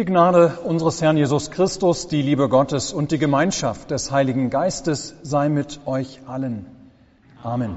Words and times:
Die 0.00 0.06
Gnade 0.06 0.56
unseres 0.64 1.02
Herrn 1.02 1.18
Jesus 1.18 1.50
Christus, 1.50 2.08
die 2.08 2.22
Liebe 2.22 2.48
Gottes 2.48 2.94
und 2.94 3.10
die 3.10 3.18
Gemeinschaft 3.18 3.90
des 3.90 4.10
Heiligen 4.10 4.48
Geistes 4.48 5.14
sei 5.22 5.50
mit 5.50 5.80
euch 5.84 6.20
allen. 6.26 6.64
Amen. 7.42 7.76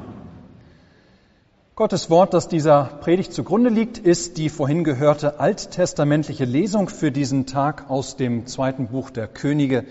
Gottes 1.75 2.09
Wort, 2.09 2.33
das 2.33 2.47
dieser 2.47 2.85
Predigt 3.01 3.33
zugrunde 3.33 3.69
liegt, 3.69 3.97
ist 3.97 4.37
die 4.37 4.47
vorhin 4.47 4.85
gehörte 4.85 5.41
alttestamentliche 5.41 6.45
Lesung 6.45 6.87
für 6.87 7.11
diesen 7.11 7.45
Tag 7.45 7.89
aus 7.89 8.15
dem 8.15 8.47
zweiten 8.47 8.87
Buch 8.87 9.09
der 9.09 9.27
Könige. 9.27 9.83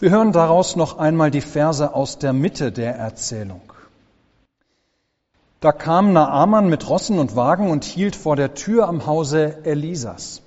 Wir 0.00 0.10
hören 0.10 0.32
daraus 0.32 0.76
noch 0.76 0.98
einmal 0.98 1.30
die 1.30 1.40
Verse 1.40 1.94
aus 1.94 2.18
der 2.18 2.34
Mitte 2.34 2.72
der 2.72 2.96
Erzählung. 2.96 3.62
Da 5.60 5.72
kam 5.72 6.12
Naaman 6.12 6.68
mit 6.68 6.86
Rossen 6.90 7.18
und 7.18 7.36
Wagen 7.36 7.70
und 7.70 7.84
hielt 7.84 8.16
vor 8.16 8.36
der 8.36 8.52
Tür 8.52 8.86
am 8.86 9.06
Hause 9.06 9.64
Elisas. 9.64 10.42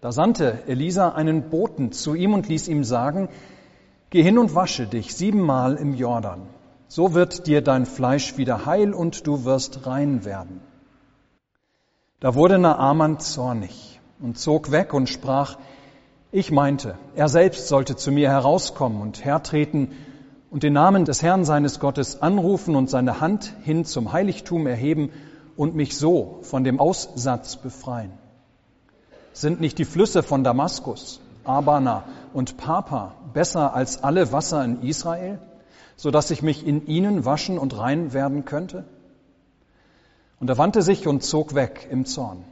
Da 0.00 0.12
sandte 0.12 0.62
Elisa 0.66 1.10
einen 1.10 1.50
Boten 1.50 1.92
zu 1.92 2.14
ihm 2.14 2.32
und 2.32 2.48
ließ 2.48 2.68
ihm 2.68 2.84
sagen, 2.84 3.28
Geh 4.10 4.24
hin 4.24 4.38
und 4.38 4.56
wasche 4.56 4.86
dich 4.86 5.14
siebenmal 5.14 5.76
im 5.76 5.94
Jordan. 5.94 6.42
So 6.88 7.14
wird 7.14 7.46
dir 7.46 7.62
dein 7.62 7.86
Fleisch 7.86 8.36
wieder 8.36 8.66
heil 8.66 8.92
und 8.92 9.28
du 9.28 9.44
wirst 9.44 9.86
rein 9.86 10.24
werden. 10.24 10.60
Da 12.18 12.34
wurde 12.34 12.58
Naaman 12.58 13.20
zornig 13.20 14.00
und 14.20 14.36
zog 14.36 14.72
weg 14.72 14.92
und 14.94 15.08
sprach, 15.08 15.58
ich 16.32 16.50
meinte, 16.50 16.98
er 17.14 17.28
selbst 17.28 17.68
sollte 17.68 17.94
zu 17.94 18.10
mir 18.10 18.28
herauskommen 18.30 19.00
und 19.00 19.24
hertreten 19.24 19.92
und 20.50 20.64
den 20.64 20.72
Namen 20.72 21.04
des 21.04 21.22
Herrn 21.22 21.44
seines 21.44 21.78
Gottes 21.78 22.20
anrufen 22.20 22.74
und 22.74 22.90
seine 22.90 23.20
Hand 23.20 23.54
hin 23.62 23.84
zum 23.84 24.12
Heiligtum 24.12 24.66
erheben 24.66 25.10
und 25.56 25.76
mich 25.76 25.96
so 25.96 26.40
von 26.42 26.64
dem 26.64 26.80
Aussatz 26.80 27.56
befreien. 27.56 28.12
Sind 29.32 29.60
nicht 29.60 29.78
die 29.78 29.84
Flüsse 29.84 30.22
von 30.22 30.44
Damaskus, 30.44 31.20
Abana 31.44 32.04
und 32.32 32.56
Papa 32.56 33.14
besser 33.32 33.74
als 33.74 34.02
alle 34.02 34.32
Wasser 34.32 34.64
in 34.64 34.82
Israel, 34.82 35.38
so 35.96 36.10
dass 36.10 36.30
ich 36.30 36.42
mich 36.42 36.66
in 36.66 36.86
ihnen 36.86 37.24
waschen 37.24 37.58
und 37.58 37.76
rein 37.78 38.12
werden 38.12 38.44
könnte? 38.44 38.84
Und 40.40 40.48
er 40.48 40.58
wandte 40.58 40.82
sich 40.82 41.06
und 41.06 41.22
zog 41.22 41.54
weg 41.54 41.86
im 41.90 42.06
Zorn. 42.06 42.44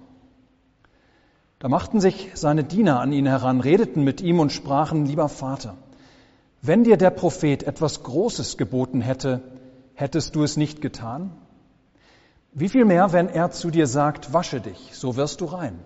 Da 1.59 1.69
machten 1.69 2.01
sich 2.01 2.31
seine 2.35 2.63
Diener 2.63 3.01
an 3.01 3.13
ihn 3.13 3.27
heran, 3.27 3.61
redeten 3.61 4.05
mit 4.05 4.21
ihm 4.21 4.39
und 4.39 4.53
sprachen, 4.53 5.07
lieber 5.07 5.29
Vater, 5.29 5.75
wenn 6.61 6.85
dir 6.85 6.97
der 6.97 7.11
Prophet 7.11 7.63
etwas 7.63 8.03
Großes 8.03 8.57
geboten 8.57 9.01
hätte, 9.01 9.43
hättest 9.95 10.35
du 10.35 10.43
es 10.43 10.57
nicht 10.57 10.81
getan? 10.81 11.31
Wie 12.53 12.69
viel 12.69 12.85
mehr, 12.85 13.13
wenn 13.13 13.29
er 13.29 13.51
zu 13.51 13.71
dir 13.71 13.87
sagt, 13.87 14.33
wasche 14.33 14.61
dich, 14.61 14.91
so 14.93 15.17
wirst 15.17 15.41
du 15.41 15.45
rein. 15.47 15.79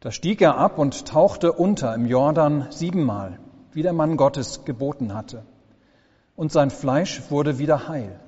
Da 0.00 0.10
stieg 0.10 0.40
er 0.40 0.56
ab 0.56 0.78
und 0.78 1.06
tauchte 1.06 1.52
unter 1.52 1.94
im 1.94 2.06
Jordan 2.06 2.66
siebenmal, 2.70 3.38
wie 3.72 3.82
der 3.82 3.92
Mann 3.92 4.16
Gottes 4.16 4.64
geboten 4.64 5.14
hatte. 5.14 5.44
Und 6.36 6.50
sein 6.50 6.70
Fleisch 6.70 7.30
wurde 7.30 7.58
wieder 7.58 7.86
heil, 7.86 8.18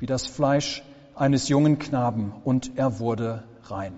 wie 0.00 0.06
das 0.06 0.26
Fleisch 0.26 0.82
eines 1.14 1.48
jungen 1.48 1.78
Knaben, 1.78 2.32
und 2.42 2.76
er 2.76 2.98
wurde 2.98 3.44
rein. 3.62 3.92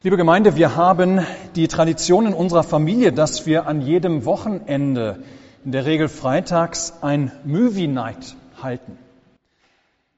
Liebe 0.00 0.16
Gemeinde, 0.16 0.56
wir 0.56 0.74
haben 0.76 1.20
die 1.54 1.68
Tradition 1.68 2.26
in 2.26 2.34
unserer 2.34 2.62
Familie, 2.62 3.12
dass 3.12 3.44
wir 3.44 3.66
an 3.66 3.82
jedem 3.82 4.24
Wochenende, 4.24 5.22
in 5.66 5.72
der 5.72 5.84
Regel 5.84 6.08
freitags, 6.08 6.94
ein 7.02 7.30
Movie 7.44 7.88
Night 7.88 8.36
halten. 8.62 8.96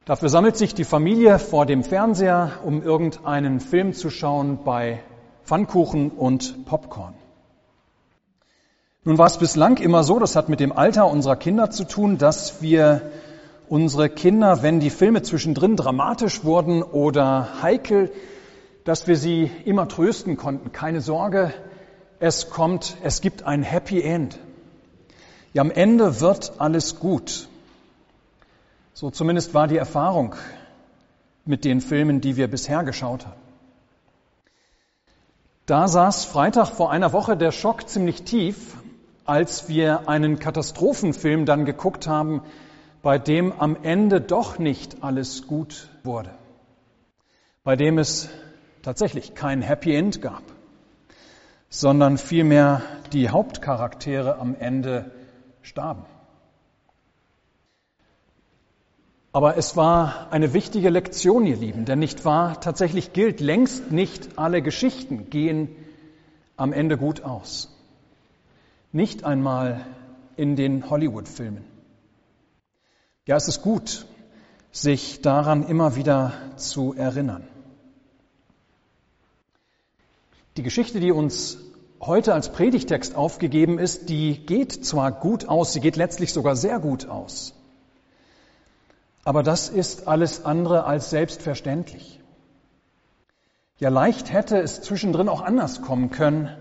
Dafür 0.06 0.28
sammelt 0.28 0.56
sich 0.56 0.72
die 0.72 0.84
Familie 0.84 1.40
vor 1.40 1.66
dem 1.66 1.82
Fernseher, 1.82 2.60
um 2.64 2.80
irgendeinen 2.80 3.58
Film 3.58 3.92
zu 3.92 4.08
schauen 4.08 4.60
bei 4.64 5.00
Pfannkuchen 5.42 6.12
und 6.12 6.64
Popcorn. 6.64 7.14
Nun 9.02 9.18
war 9.18 9.26
es 9.26 9.36
bislang 9.36 9.78
immer 9.78 10.04
so, 10.04 10.20
das 10.20 10.36
hat 10.36 10.48
mit 10.48 10.60
dem 10.60 10.70
Alter 10.70 11.10
unserer 11.10 11.34
Kinder 11.34 11.72
zu 11.72 11.82
tun, 11.82 12.18
dass 12.18 12.62
wir 12.62 13.10
unsere 13.68 14.08
Kinder, 14.08 14.62
wenn 14.62 14.78
die 14.78 14.90
Filme 14.90 15.22
zwischendrin 15.22 15.74
dramatisch 15.74 16.44
wurden 16.44 16.84
oder 16.84 17.60
heikel, 17.60 18.12
dass 18.84 19.08
wir 19.08 19.16
sie 19.16 19.50
immer 19.64 19.88
trösten 19.88 20.36
konnten. 20.36 20.70
Keine 20.70 21.00
Sorge, 21.00 21.52
es 22.20 22.48
kommt, 22.48 22.96
es 23.02 23.20
gibt 23.20 23.42
ein 23.42 23.64
Happy 23.64 24.02
End. 24.02 24.38
Ja, 25.52 25.62
am 25.62 25.72
Ende 25.72 26.20
wird 26.20 26.60
alles 26.60 27.00
gut. 27.00 27.48
So 28.98 29.10
zumindest 29.10 29.52
war 29.52 29.68
die 29.68 29.76
Erfahrung 29.76 30.36
mit 31.44 31.66
den 31.66 31.82
Filmen, 31.82 32.22
die 32.22 32.36
wir 32.38 32.48
bisher 32.48 32.82
geschaut 32.82 33.26
haben. 33.26 33.38
Da 35.66 35.86
saß 35.86 36.24
Freitag 36.24 36.70
vor 36.70 36.90
einer 36.90 37.12
Woche 37.12 37.36
der 37.36 37.52
Schock 37.52 37.90
ziemlich 37.90 38.22
tief, 38.22 38.74
als 39.26 39.68
wir 39.68 40.08
einen 40.08 40.38
Katastrophenfilm 40.38 41.44
dann 41.44 41.66
geguckt 41.66 42.06
haben, 42.06 42.40
bei 43.02 43.18
dem 43.18 43.52
am 43.60 43.76
Ende 43.82 44.22
doch 44.22 44.58
nicht 44.58 45.04
alles 45.04 45.46
gut 45.46 45.90
wurde, 46.02 46.30
bei 47.64 47.76
dem 47.76 47.98
es 47.98 48.30
tatsächlich 48.80 49.34
kein 49.34 49.60
Happy 49.60 49.94
End 49.94 50.22
gab, 50.22 50.42
sondern 51.68 52.16
vielmehr 52.16 52.80
die 53.12 53.28
Hauptcharaktere 53.28 54.38
am 54.38 54.56
Ende 54.58 55.10
starben. 55.60 56.06
Aber 59.36 59.58
es 59.58 59.76
war 59.76 60.28
eine 60.30 60.54
wichtige 60.54 60.88
Lektion, 60.88 61.44
ihr 61.44 61.58
Lieben, 61.58 61.84
denn 61.84 61.98
nicht 61.98 62.24
wahr, 62.24 62.58
tatsächlich 62.58 63.12
gilt, 63.12 63.40
längst 63.40 63.92
nicht 63.92 64.38
alle 64.38 64.62
Geschichten 64.62 65.28
gehen 65.28 65.76
am 66.56 66.72
Ende 66.72 66.96
gut 66.96 67.22
aus. 67.22 67.70
Nicht 68.92 69.24
einmal 69.24 69.84
in 70.36 70.56
den 70.56 70.88
Hollywood-Filmen. 70.88 71.66
Ja, 73.26 73.36
es 73.36 73.46
ist 73.46 73.60
gut, 73.60 74.06
sich 74.72 75.20
daran 75.20 75.64
immer 75.64 75.96
wieder 75.96 76.32
zu 76.56 76.94
erinnern. 76.94 77.46
Die 80.56 80.62
Geschichte, 80.62 80.98
die 80.98 81.12
uns 81.12 81.58
heute 82.00 82.32
als 82.32 82.52
Predigtext 82.52 83.14
aufgegeben 83.14 83.78
ist, 83.78 84.08
die 84.08 84.46
geht 84.46 84.72
zwar 84.86 85.12
gut 85.12 85.46
aus, 85.46 85.74
sie 85.74 85.80
geht 85.80 85.96
letztlich 85.96 86.32
sogar 86.32 86.56
sehr 86.56 86.78
gut 86.78 87.10
aus. 87.10 87.52
Aber 89.26 89.42
das 89.42 89.68
ist 89.68 90.06
alles 90.06 90.44
andere 90.44 90.84
als 90.84 91.10
selbstverständlich. 91.10 92.20
Ja, 93.80 93.88
leicht 93.88 94.32
hätte 94.32 94.56
es 94.56 94.82
zwischendrin 94.82 95.28
auch 95.28 95.40
anders 95.40 95.82
kommen 95.82 96.10
können. 96.10 96.56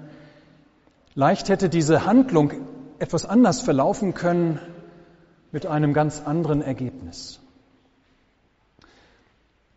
Leicht 1.14 1.50
hätte 1.50 1.70
diese 1.70 2.08
Handlung 2.08 2.54
etwas 2.98 3.24
anders 3.24 3.62
verlaufen 3.62 4.16
können 4.16 4.60
mit 5.52 5.68
einem 5.68 5.94
ganz 5.94 6.24
anderen 6.26 6.64
Ergebnis. 6.64 7.40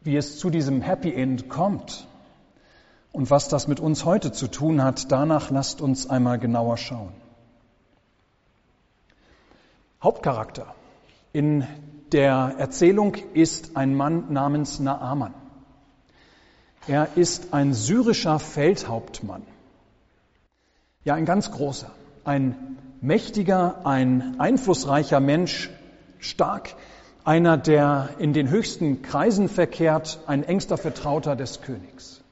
Wie 0.00 0.16
es 0.16 0.38
zu 0.38 0.48
diesem 0.48 0.80
Happy 0.80 1.12
End 1.12 1.50
kommt 1.50 2.08
und 3.12 3.30
was 3.30 3.50
das 3.50 3.68
mit 3.68 3.80
uns 3.80 4.06
heute 4.06 4.32
zu 4.32 4.48
tun 4.48 4.82
hat, 4.82 5.12
danach 5.12 5.50
lasst 5.50 5.82
uns 5.82 6.08
einmal 6.08 6.38
genauer 6.38 6.78
schauen. 6.78 7.12
Hauptcharakter 10.02 10.74
in 11.34 11.66
der 12.12 12.54
Erzählung 12.58 13.14
ist 13.34 13.76
ein 13.76 13.94
Mann 13.94 14.32
namens 14.32 14.80
Naaman. 14.80 15.34
Er 16.86 17.16
ist 17.16 17.52
ein 17.52 17.74
syrischer 17.74 18.38
Feldhauptmann. 18.38 19.42
Ja, 21.04 21.14
ein 21.14 21.26
ganz 21.26 21.50
großer, 21.50 21.90
ein 22.24 22.78
mächtiger, 23.00 23.86
ein 23.86 24.40
einflussreicher 24.40 25.20
Mensch, 25.20 25.70
stark, 26.18 26.74
einer, 27.24 27.58
der 27.58 28.10
in 28.18 28.32
den 28.32 28.48
höchsten 28.48 29.02
Kreisen 29.02 29.48
verkehrt, 29.48 30.20
ein 30.26 30.44
engster 30.44 30.78
Vertrauter 30.78 31.36
des 31.36 31.60
Königs. 31.60 32.22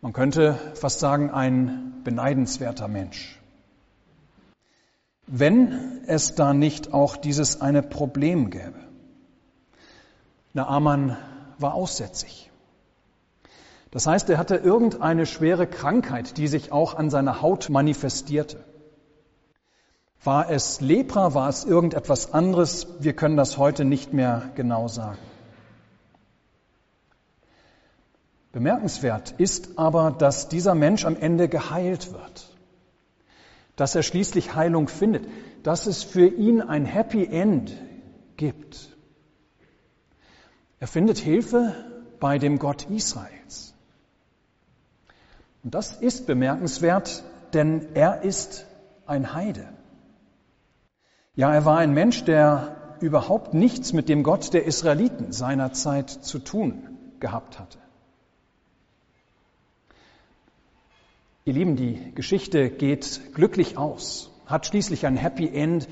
Man 0.00 0.12
könnte 0.12 0.56
fast 0.74 1.00
sagen, 1.00 1.30
ein 1.30 1.94
beneidenswerter 2.04 2.86
Mensch 2.86 3.40
wenn 5.26 6.02
es 6.06 6.34
da 6.34 6.54
nicht 6.54 6.92
auch 6.94 7.16
dieses 7.16 7.60
eine 7.60 7.82
Problem 7.82 8.50
gäbe. 8.50 8.78
Naaman 10.52 11.16
war 11.58 11.74
aussätzig. 11.74 12.50
Das 13.90 14.06
heißt, 14.06 14.30
er 14.30 14.38
hatte 14.38 14.56
irgendeine 14.56 15.26
schwere 15.26 15.66
Krankheit, 15.66 16.36
die 16.38 16.48
sich 16.48 16.70
auch 16.72 16.94
an 16.94 17.10
seiner 17.10 17.42
Haut 17.42 17.68
manifestierte. 17.70 18.64
War 20.22 20.50
es 20.50 20.80
Lepra, 20.80 21.34
war 21.34 21.48
es 21.48 21.64
irgendetwas 21.64 22.32
anderes? 22.32 22.88
Wir 23.00 23.14
können 23.14 23.36
das 23.36 23.58
heute 23.58 23.84
nicht 23.84 24.12
mehr 24.12 24.50
genau 24.54 24.88
sagen. 24.88 25.18
Bemerkenswert 28.52 29.34
ist 29.38 29.78
aber, 29.78 30.10
dass 30.10 30.48
dieser 30.48 30.74
Mensch 30.74 31.04
am 31.04 31.16
Ende 31.16 31.48
geheilt 31.48 32.12
wird 32.12 32.55
dass 33.76 33.94
er 33.94 34.02
schließlich 34.02 34.54
Heilung 34.54 34.88
findet, 34.88 35.28
dass 35.62 35.86
es 35.86 36.02
für 36.02 36.26
ihn 36.26 36.60
ein 36.62 36.84
Happy 36.86 37.24
End 37.24 37.72
gibt. 38.36 38.96
Er 40.80 40.86
findet 40.86 41.18
Hilfe 41.18 41.74
bei 42.18 42.38
dem 42.38 42.58
Gott 42.58 42.88
Israels. 42.90 43.74
Und 45.62 45.74
das 45.74 45.92
ist 45.92 46.26
bemerkenswert, 46.26 47.24
denn 47.52 47.94
er 47.94 48.22
ist 48.22 48.66
ein 49.06 49.34
Heide. 49.34 49.68
Ja, 51.34 51.52
er 51.52 51.64
war 51.64 51.78
ein 51.78 51.92
Mensch, 51.92 52.24
der 52.24 52.96
überhaupt 53.00 53.52
nichts 53.52 53.92
mit 53.92 54.08
dem 54.08 54.22
Gott 54.22 54.54
der 54.54 54.64
Israeliten 54.64 55.32
seiner 55.32 55.72
Zeit 55.72 56.08
zu 56.08 56.38
tun 56.38 56.96
gehabt 57.20 57.58
hatte. 57.58 57.78
Ihr 61.46 61.52
Lieben, 61.52 61.76
die 61.76 62.12
Geschichte 62.12 62.70
geht 62.70 63.32
glücklich 63.32 63.78
aus, 63.78 64.32
hat 64.46 64.66
schließlich 64.66 65.06
ein 65.06 65.16
Happy 65.16 65.48
End, 65.48 65.86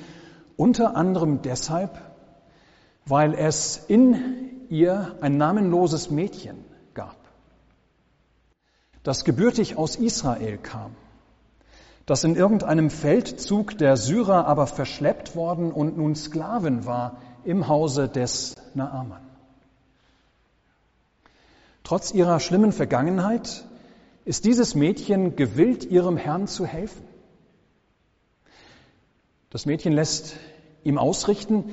unter 0.56 0.96
anderem 0.96 1.42
deshalb, 1.42 1.96
weil 3.06 3.34
es 3.34 3.76
in 3.76 4.66
ihr 4.68 5.16
ein 5.20 5.36
namenloses 5.36 6.10
Mädchen 6.10 6.64
gab, 6.92 7.14
das 9.04 9.24
gebürtig 9.24 9.78
aus 9.78 9.94
Israel 9.94 10.58
kam, 10.58 10.96
das 12.04 12.24
in 12.24 12.34
irgendeinem 12.34 12.90
Feldzug 12.90 13.78
der 13.78 13.96
Syrer 13.96 14.48
aber 14.48 14.66
verschleppt 14.66 15.36
worden 15.36 15.70
und 15.70 15.96
nun 15.96 16.16
Sklavin 16.16 16.84
war 16.84 17.18
im 17.44 17.68
Hause 17.68 18.08
des 18.08 18.56
Naaman. 18.74 19.22
Trotz 21.84 22.12
ihrer 22.12 22.40
schlimmen 22.40 22.72
Vergangenheit 22.72 23.64
ist 24.24 24.44
dieses 24.44 24.74
Mädchen 24.74 25.36
gewillt, 25.36 25.84
ihrem 25.84 26.16
Herrn 26.16 26.46
zu 26.46 26.66
helfen. 26.66 27.04
Das 29.50 29.66
Mädchen 29.66 29.92
lässt 29.92 30.36
ihm 30.82 30.98
ausrichten, 30.98 31.70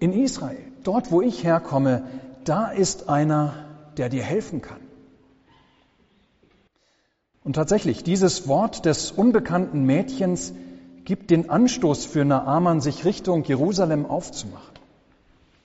in 0.00 0.12
Israel, 0.12 0.62
dort 0.84 1.10
wo 1.10 1.20
ich 1.20 1.44
herkomme, 1.44 2.04
da 2.44 2.68
ist 2.68 3.08
einer, 3.08 3.66
der 3.96 4.08
dir 4.08 4.22
helfen 4.22 4.62
kann. 4.62 4.80
Und 7.42 7.54
tatsächlich, 7.54 8.04
dieses 8.04 8.46
Wort 8.46 8.84
des 8.84 9.10
unbekannten 9.10 9.84
Mädchens 9.84 10.52
gibt 11.04 11.30
den 11.30 11.50
Anstoß 11.50 12.04
für 12.04 12.24
Naaman, 12.24 12.80
sich 12.80 13.04
Richtung 13.04 13.42
Jerusalem 13.44 14.06
aufzumachen, 14.06 14.74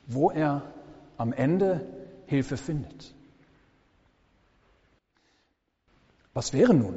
wo 0.08 0.32
er 0.32 0.64
am 1.18 1.34
Ende 1.34 1.86
Hilfe 2.26 2.58
findet. 2.58 3.14
Was 6.34 6.54
wäre 6.54 6.74
nun, 6.74 6.96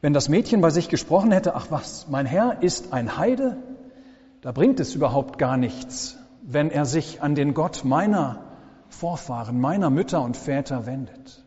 wenn 0.00 0.12
das 0.12 0.28
Mädchen 0.28 0.60
bei 0.60 0.70
sich 0.70 0.88
gesprochen 0.88 1.32
hätte, 1.32 1.54
ach 1.54 1.66
was, 1.70 2.06
mein 2.08 2.26
Herr 2.26 2.62
ist 2.62 2.92
ein 2.92 3.18
Heide, 3.18 3.56
da 4.42 4.52
bringt 4.52 4.78
es 4.78 4.94
überhaupt 4.94 5.38
gar 5.38 5.56
nichts, 5.56 6.16
wenn 6.42 6.70
er 6.70 6.84
sich 6.84 7.20
an 7.20 7.34
den 7.34 7.54
Gott 7.54 7.84
meiner 7.84 8.42
Vorfahren, 8.88 9.60
meiner 9.60 9.90
Mütter 9.90 10.22
und 10.22 10.36
Väter 10.36 10.86
wendet. 10.86 11.44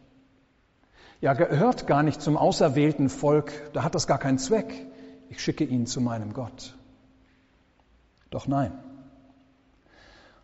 Ja, 1.22 1.34
gehört 1.34 1.88
gar 1.88 2.04
nicht 2.04 2.22
zum 2.22 2.36
auserwählten 2.36 3.08
Volk, 3.08 3.54
da 3.74 3.84
hat 3.84 3.96
das 3.96 4.08
gar 4.08 4.18
keinen 4.18 4.38
Zweck. 4.38 4.88
Ich 5.30 5.42
schicke 5.42 5.64
ihn 5.64 5.86
zu 5.86 6.02
meinem 6.02 6.34
Gott. 6.34 6.76
Doch 8.32 8.48
nein. 8.48 8.74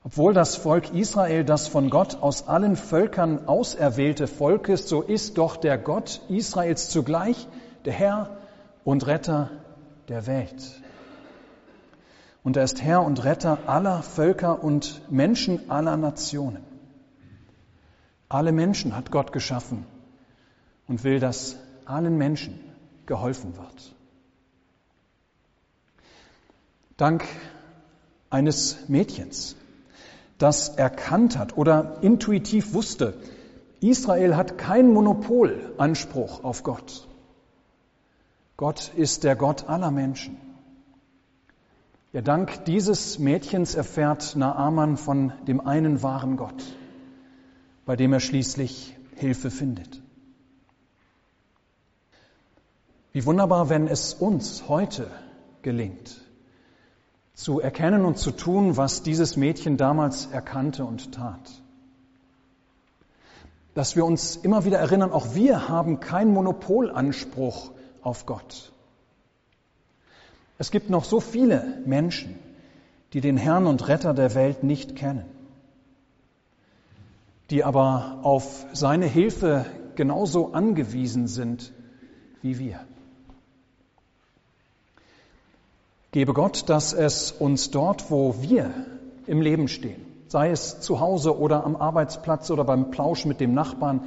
Obwohl 0.08 0.34
das 0.34 0.56
Volk 0.56 0.94
Israel 0.94 1.44
das 1.44 1.68
von 1.68 1.90
Gott 1.90 2.22
aus 2.22 2.48
allen 2.48 2.78
Völkern 2.78 3.46
auserwählte 3.46 4.28
Volk 4.28 4.70
ist, 4.70 4.88
so 4.88 5.02
ist 5.02 5.38
doch 5.38 5.58
der 5.58 5.78
Gott 5.78 6.22
Israels 6.30 6.88
zugleich 6.88 7.46
der 7.84 7.92
Herr 7.92 8.38
und 8.86 9.06
Retter 9.06 9.52
der 10.08 10.26
Welt. 10.26 10.82
Und 12.42 12.56
er 12.56 12.64
ist 12.64 12.82
Herr 12.82 13.04
und 13.04 13.26
Retter 13.26 13.58
aller 13.68 14.02
Völker 14.02 14.64
und 14.64 15.02
Menschen 15.12 15.70
aller 15.70 15.98
Nationen. 15.98 16.64
Alle 18.30 18.54
Menschen 18.54 18.96
hat 18.96 19.12
Gott 19.12 19.34
geschaffen 19.34 19.86
und 20.88 21.04
will, 21.04 21.20
dass 21.20 21.58
allen 21.84 22.18
Menschen 22.18 22.58
geholfen 23.08 23.58
wird. 23.58 23.94
Dank 26.96 27.26
eines 28.30 28.88
Mädchens, 28.88 29.58
das 30.38 30.70
erkannt 30.70 31.38
hat 31.38 31.58
oder 31.58 31.98
intuitiv 32.02 32.74
wusste, 32.74 33.16
Israel 33.80 34.36
hat 34.36 34.58
kein 34.58 34.92
Monopolanspruch 34.92 36.44
auf 36.44 36.64
Gott. 36.64 37.08
Gott 38.56 38.92
ist 38.96 39.24
der 39.24 39.36
Gott 39.36 39.70
aller 39.70 39.92
Menschen. 39.92 40.38
Ja, 42.14 42.22
dank 42.22 42.66
dieses 42.66 43.20
Mädchens 43.20 43.76
erfährt 43.76 44.36
Naaman 44.36 44.98
von 44.98 45.34
dem 45.48 45.60
einen 45.60 46.02
wahren 46.02 46.38
Gott, 46.38 46.64
bei 47.86 47.96
dem 47.96 48.14
er 48.14 48.20
schließlich 48.20 48.96
Hilfe 49.16 49.52
findet. 49.52 50.02
Wie 53.12 53.26
wunderbar, 53.26 53.70
wenn 53.70 53.88
es 53.88 54.14
uns 54.14 54.68
heute 54.68 55.10
gelingt, 55.62 56.22
zu 57.38 57.60
erkennen 57.60 58.04
und 58.04 58.18
zu 58.18 58.32
tun, 58.32 58.78
was 58.78 59.04
dieses 59.04 59.38
Mädchen 59.38 59.78
damals 59.78 60.26
erkannte 60.26 60.84
und 60.86 61.14
tat. 61.14 61.62
Dass 63.76 63.96
wir 63.96 64.06
uns 64.06 64.36
immer 64.36 64.66
wieder 64.66 64.80
erinnern, 64.80 65.12
auch 65.12 65.36
wir 65.36 65.70
haben 65.70 66.00
keinen 66.00 66.34
Monopolanspruch 66.34 67.70
auf 68.02 68.26
Gott. 68.26 68.72
Es 70.58 70.72
gibt 70.72 70.90
noch 70.90 71.04
so 71.04 71.20
viele 71.20 71.80
Menschen, 71.86 72.40
die 73.14 73.22
den 73.22 73.38
Herrn 73.38 73.68
und 73.68 73.88
Retter 73.88 74.16
der 74.16 74.34
Welt 74.34 74.64
nicht 74.64 74.96
kennen, 74.96 75.26
die 77.52 77.64
aber 77.64 78.18
auf 78.24 78.66
seine 78.74 79.06
Hilfe 79.06 79.68
genauso 79.96 80.54
angewiesen 80.54 81.28
sind 81.28 81.72
wie 82.42 82.58
wir. 82.58 82.80
Gebe 86.12 86.34
Gott, 86.34 86.70
dass 86.70 86.94
es 86.94 87.32
uns 87.32 87.70
dort, 87.72 88.10
wo 88.10 88.36
wir 88.42 88.72
im 89.26 89.42
Leben 89.42 89.68
stehen, 89.68 90.06
sei 90.28 90.52
es 90.52 90.80
zu 90.80 91.00
Hause 91.00 91.38
oder 91.38 91.66
am 91.66 91.76
Arbeitsplatz 91.76 92.50
oder 92.50 92.64
beim 92.64 92.92
Plausch 92.92 93.26
mit 93.26 93.40
dem 93.40 93.54
Nachbarn, 93.54 94.02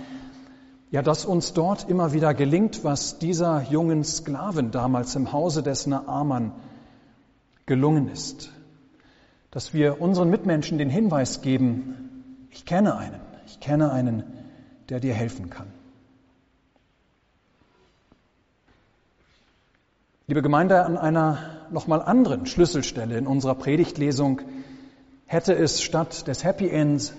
ja, 0.90 1.02
dass 1.02 1.24
uns 1.24 1.52
dort 1.52 1.88
immer 1.88 2.12
wieder 2.12 2.34
gelingt, 2.34 2.82
was 2.82 3.18
dieser 3.18 3.62
jungen 3.70 4.02
Sklaven 4.02 4.70
damals 4.72 5.14
im 5.14 5.32
Hause 5.32 5.62
des 5.62 5.86
Naaman 5.86 6.52
gelungen 7.66 8.08
ist. 8.08 8.50
Dass 9.52 9.72
wir 9.72 10.00
unseren 10.00 10.30
Mitmenschen 10.30 10.78
den 10.78 10.90
Hinweis 10.90 11.42
geben, 11.42 12.48
ich 12.50 12.64
kenne 12.64 12.96
einen, 12.96 13.20
ich 13.46 13.60
kenne 13.60 13.92
einen, 13.92 14.24
der 14.88 14.98
dir 14.98 15.14
helfen 15.14 15.50
kann. 15.50 15.68
Liebe 20.30 20.42
Gemeinde, 20.42 20.84
an 20.84 20.96
einer 20.96 21.38
nochmal 21.72 22.00
anderen 22.00 22.46
Schlüsselstelle 22.46 23.18
in 23.18 23.26
unserer 23.26 23.56
Predigtlesung 23.56 24.42
hätte 25.26 25.56
es 25.56 25.82
statt 25.82 26.28
des 26.28 26.44
Happy 26.44 26.68
Ends 26.68 27.14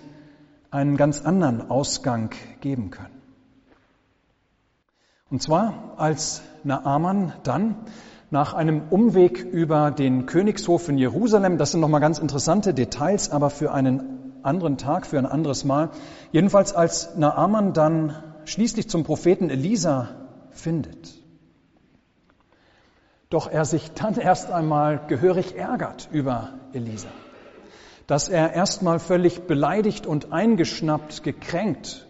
einen 0.69 0.95
ganz 0.95 1.19
anderen 1.19 1.69
Ausgang 1.69 2.29
geben 2.61 2.89
können. 2.89 3.21
Und 5.29 5.41
zwar, 5.41 5.95
als 5.97 6.41
Naaman 6.63 7.33
dann 7.43 7.75
nach 8.29 8.53
einem 8.53 8.83
Umweg 8.89 9.43
über 9.43 9.91
den 9.91 10.25
Königshof 10.25 10.87
in 10.87 10.97
Jerusalem, 10.97 11.57
das 11.57 11.71
sind 11.71 11.81
nochmal 11.81 11.99
ganz 11.99 12.17
interessante 12.17 12.73
Details, 12.73 13.29
aber 13.29 13.49
für 13.49 13.73
einen 13.73 14.39
anderen 14.41 14.77
Tag, 14.77 15.05
für 15.05 15.19
ein 15.19 15.25
anderes 15.25 15.65
Mal, 15.65 15.89
jedenfalls 16.31 16.73
als 16.73 17.17
Naaman 17.17 17.73
dann 17.73 18.15
schließlich 18.45 18.89
zum 18.89 19.03
Propheten 19.03 19.49
Elisa 19.49 20.07
findet 20.51 21.20
doch 23.31 23.49
er 23.49 23.63
sich 23.63 23.91
dann 23.93 24.15
erst 24.15 24.51
einmal 24.51 25.07
gehörig 25.07 25.55
ärgert 25.55 26.09
über 26.11 26.49
Elisa. 26.73 27.07
Dass 28.05 28.27
er 28.27 28.53
erstmal 28.53 28.99
völlig 28.99 29.47
beleidigt 29.47 30.05
und 30.05 30.33
eingeschnappt, 30.33 31.23
gekränkt 31.23 32.05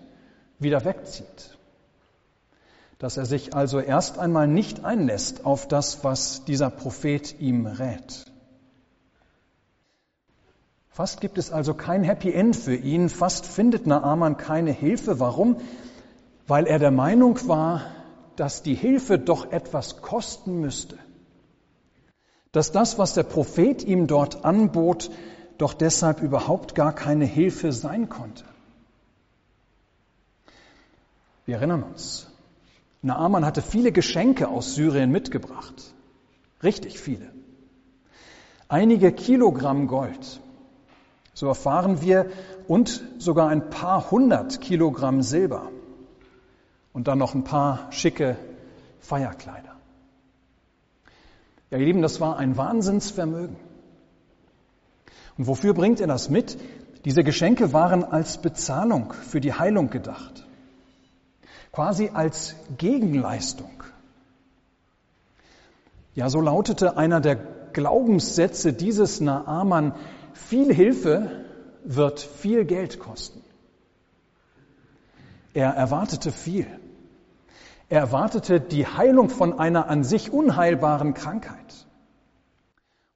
wieder 0.58 0.84
wegzieht. 0.84 1.58
Dass 2.98 3.18
er 3.18 3.26
sich 3.26 3.54
also 3.56 3.80
erst 3.80 4.18
einmal 4.18 4.48
nicht 4.48 4.84
einlässt 4.84 5.46
auf 5.46 5.68
das, 5.68 6.04
was 6.04 6.44
dieser 6.46 6.72
Prophet 6.72 7.40
ihm 7.40 7.68
rät. 7.68 8.26
Fast 10.90 11.22
gibt 11.22 11.38
es 11.38 11.52
also 11.52 11.76
kein 11.76 12.04
Happy 12.04 12.34
End 12.34 12.56
für 12.56 12.76
ihn, 12.76 13.10
fast 13.10 13.46
findet 13.46 13.86
Naaman 13.86 14.38
keine 14.38 14.72
Hilfe. 14.72 15.20
Warum? 15.20 15.58
Weil 16.48 16.66
er 16.66 16.80
der 16.80 16.92
Meinung 16.92 17.48
war, 17.48 17.84
dass 18.36 18.64
die 18.64 18.76
Hilfe 18.76 19.20
doch 19.20 19.52
etwas 19.52 20.02
kosten 20.02 20.60
müsste 20.60 20.98
dass 22.52 22.72
das, 22.72 22.98
was 22.98 23.14
der 23.14 23.24
Prophet 23.24 23.84
ihm 23.84 24.08
dort 24.08 24.44
anbot, 24.44 25.10
doch 25.58 25.74
deshalb 25.74 26.22
überhaupt 26.22 26.76
gar 26.76 26.94
keine 26.94 27.26
Hilfe 27.26 27.72
sein 27.72 28.10
konnte. 28.10 28.44
Wir 31.46 31.56
erinnern 31.56 31.84
uns, 31.84 32.28
Naaman 33.02 33.46
hatte 33.46 33.62
viele 33.62 33.92
Geschenke 33.92 34.48
aus 34.48 34.76
Syrien 34.76 35.12
mitgebracht. 35.12 35.94
Richtig 36.62 37.00
viele. 37.00 37.32
Einige 38.68 39.12
Kilogramm 39.12 39.88
Gold, 39.88 40.40
so 41.34 41.48
erfahren 41.48 42.02
wir, 42.02 42.30
und 42.68 43.04
sogar 43.18 43.50
ein 43.50 43.70
paar 43.70 44.12
hundert 44.12 44.62
Kilogramm 44.62 45.22
Silber 45.22 45.70
und 46.94 47.08
dann 47.08 47.18
noch 47.18 47.34
ein 47.34 47.44
paar 47.44 47.92
schicke 47.92 48.38
Feierkleider. 49.00 49.71
Ja, 51.72 51.78
ihr 51.78 51.86
Lieben, 51.86 52.02
das 52.02 52.20
war 52.20 52.38
ein 52.38 52.58
Wahnsinnsvermögen. 52.58 53.56
Und 55.38 55.48
wofür 55.48 55.74
bringt 55.74 56.02
er 56.02 56.08
das 56.08 56.30
mit? 56.30 56.58
Diese 57.06 57.24
Geschenke 57.24 57.72
waren 57.72 58.04
als 58.04 58.42
Bezahlung 58.42 59.14
für 59.14 59.40
die 59.40 59.54
Heilung 59.54 59.90
gedacht, 59.90 60.46
quasi 61.72 62.12
als 62.14 62.56
Gegenleistung. 62.78 63.84
Ja, 66.14 66.30
so 66.30 66.42
lautete 66.42 66.98
einer 66.98 67.22
der 67.22 67.38
Glaubenssätze 67.72 68.74
dieses 68.74 69.22
Naaman, 69.22 69.96
viel 70.34 70.74
Hilfe 70.74 71.46
wird 71.86 72.20
viel 72.20 72.66
Geld 72.66 73.00
kosten. 73.00 73.42
Er 75.54 75.70
erwartete 75.70 76.34
viel. 76.34 76.68
Er 77.92 78.00
erwartete 78.00 78.62
die 78.62 78.88
Heilung 78.88 79.28
von 79.28 79.60
einer 79.60 79.90
an 79.90 80.06
sich 80.06 80.32
unheilbaren 80.32 81.14
Krankheit. 81.14 81.86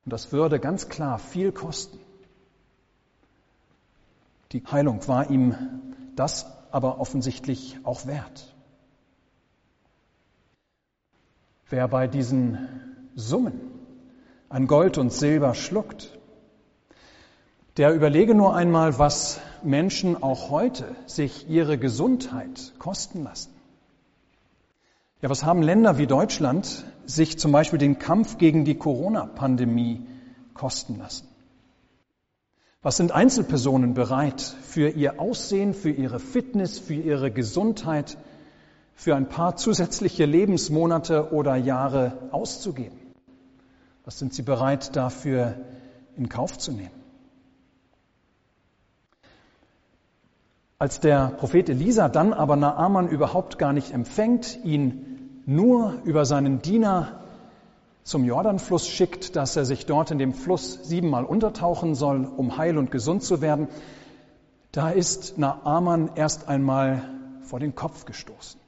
Und 0.04 0.12
das 0.12 0.34
würde 0.34 0.60
ganz 0.60 0.90
klar 0.90 1.18
viel 1.18 1.54
kosten. 1.54 1.98
Die 4.52 4.62
Heilung 4.70 5.08
war 5.08 5.30
ihm 5.30 5.56
das 6.18 6.46
aber 6.72 7.00
offensichtlich 7.00 7.80
auch 7.86 8.06
wert. 8.06 8.54
Wer 11.70 11.88
bei 11.88 12.08
diesen 12.08 12.68
Summen 13.16 13.62
an 14.50 14.68
Gold 14.68 14.98
und 14.98 15.14
Silber 15.14 15.56
schluckt, 15.56 16.20
der 17.78 17.94
überlege 17.94 18.36
nur 18.36 18.54
einmal, 18.54 19.00
was 19.00 19.40
Menschen 19.64 20.22
auch 20.22 20.50
heute 20.50 20.98
sich 21.06 21.48
ihre 21.48 21.78
Gesundheit 21.78 22.74
kosten 22.78 23.24
lassen. 23.24 23.55
Ja, 25.26 25.32
was 25.32 25.44
haben 25.44 25.64
Länder 25.64 25.98
wie 25.98 26.06
Deutschland 26.06 26.86
sich 27.08 27.40
zum 27.40 27.52
Beispiel 27.52 27.80
den 27.80 27.98
Kampf 27.98 28.38
gegen 28.38 28.64
die 28.64 28.76
Corona-Pandemie 28.76 30.06
kosten 30.54 31.00
lassen? 31.00 31.28
Was 32.84 32.98
sind 32.98 33.12
Einzelpersonen 33.12 33.96
bereit 33.96 34.40
für 34.40 34.90
ihr 34.90 35.20
Aussehen, 35.20 35.74
für 35.74 35.90
ihre 35.90 36.20
Fitness, 36.20 36.78
für 36.78 36.94
ihre 36.94 37.32
Gesundheit, 37.32 38.20
für 38.94 39.16
ein 39.16 39.28
paar 39.28 39.56
zusätzliche 39.56 40.26
Lebensmonate 40.26 41.34
oder 41.34 41.56
Jahre 41.56 42.30
auszugeben? 42.30 43.00
Was 44.04 44.20
sind 44.20 44.32
sie 44.36 44.44
bereit 44.44 44.96
dafür 44.96 45.56
in 46.16 46.30
Kauf 46.30 46.60
zu 46.60 46.72
nehmen? 46.72 46.92
Als 50.78 51.00
der 51.00 51.30
Prophet 51.30 51.68
Elisa 51.68 52.10
dann 52.10 52.32
aber 52.32 52.58
Naaman 52.58 53.10
überhaupt 53.10 53.58
gar 53.58 53.74
nicht 53.74 53.92
empfängt, 53.92 54.64
ihn 54.64 55.15
nur 55.46 56.02
über 56.04 56.26
seinen 56.26 56.62
Diener 56.62 57.20
zum 58.04 58.24
Jordanfluss 58.24 58.88
schickt, 58.88 59.36
dass 59.36 59.56
er 59.56 59.66
sich 59.66 59.86
dort 59.86 60.12
in 60.12 60.20
dem 60.20 60.34
Fluss 60.34 60.80
siebenmal 60.84 61.26
untertauchen 61.26 61.96
soll, 61.96 62.26
um 62.26 62.58
heil 62.58 62.78
und 62.78 62.92
gesund 62.92 63.24
zu 63.24 63.42
werden, 63.42 63.68
da 64.72 64.90
ist 64.90 65.38
Naaman 65.38 66.12
erst 66.16 66.48
einmal 66.48 67.10
vor 67.42 67.60
den 67.60 67.76
Kopf 67.76 68.06
gestoßen. 68.06 68.60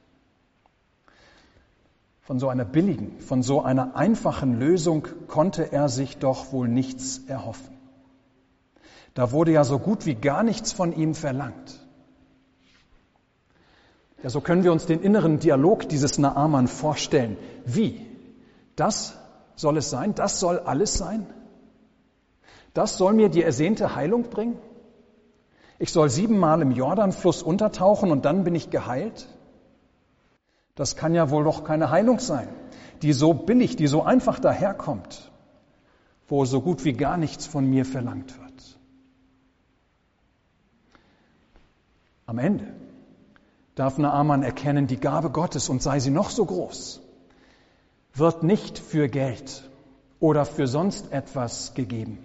Von 2.20 2.38
so 2.38 2.48
einer 2.48 2.64
billigen, 2.64 3.20
von 3.20 3.42
so 3.42 3.62
einer 3.62 3.96
einfachen 3.96 4.58
Lösung 4.58 5.06
konnte 5.28 5.72
er 5.72 5.88
sich 5.88 6.18
doch 6.18 6.52
wohl 6.52 6.68
nichts 6.68 7.20
erhoffen. 7.26 7.76
Da 9.14 9.32
wurde 9.32 9.52
ja 9.52 9.64
so 9.64 9.78
gut 9.78 10.04
wie 10.06 10.14
gar 10.14 10.42
nichts 10.42 10.72
von 10.72 10.92
ihm 10.92 11.14
verlangt. 11.14 11.87
Ja, 14.22 14.30
so 14.30 14.40
können 14.40 14.64
wir 14.64 14.72
uns 14.72 14.86
den 14.86 15.00
inneren 15.00 15.38
Dialog 15.38 15.88
dieses 15.88 16.18
Naaman 16.18 16.66
vorstellen. 16.66 17.36
Wie? 17.64 18.04
Das 18.74 19.16
soll 19.54 19.76
es 19.76 19.90
sein? 19.90 20.14
Das 20.14 20.40
soll 20.40 20.58
alles 20.58 20.94
sein? 20.94 21.26
Das 22.74 22.96
soll 22.98 23.12
mir 23.12 23.28
die 23.28 23.42
ersehnte 23.42 23.94
Heilung 23.94 24.24
bringen? 24.24 24.58
Ich 25.78 25.92
soll 25.92 26.10
siebenmal 26.10 26.60
im 26.62 26.72
Jordanfluss 26.72 27.42
untertauchen 27.42 28.10
und 28.10 28.24
dann 28.24 28.42
bin 28.42 28.56
ich 28.56 28.70
geheilt? 28.70 29.28
Das 30.74 30.96
kann 30.96 31.14
ja 31.14 31.30
wohl 31.30 31.44
doch 31.44 31.62
keine 31.62 31.90
Heilung 31.90 32.18
sein, 32.18 32.48
die 33.02 33.12
so 33.12 33.34
billig, 33.34 33.76
die 33.76 33.86
so 33.86 34.02
einfach 34.02 34.40
daherkommt, 34.40 35.30
wo 36.26 36.44
so 36.44 36.60
gut 36.60 36.84
wie 36.84 36.92
gar 36.92 37.16
nichts 37.16 37.46
von 37.46 37.68
mir 37.68 37.84
verlangt 37.84 38.36
wird. 38.40 38.78
Am 42.26 42.38
Ende 42.38 42.74
darf 43.78 43.98
Naaman 43.98 44.42
erkennen, 44.42 44.86
die 44.86 44.98
Gabe 44.98 45.30
Gottes, 45.30 45.68
und 45.68 45.82
sei 45.82 46.00
sie 46.00 46.10
noch 46.10 46.30
so 46.30 46.44
groß, 46.44 47.00
wird 48.14 48.42
nicht 48.42 48.78
für 48.78 49.08
Geld 49.08 49.62
oder 50.20 50.44
für 50.44 50.66
sonst 50.66 51.12
etwas 51.12 51.74
gegeben. 51.74 52.18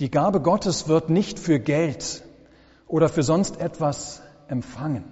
Die 0.00 0.10
Gabe 0.10 0.40
Gottes 0.40 0.88
wird 0.88 1.10
nicht 1.10 1.38
für 1.38 1.60
Geld 1.60 2.24
oder 2.88 3.08
für 3.08 3.22
sonst 3.22 3.60
etwas 3.60 4.22
empfangen. 4.48 5.04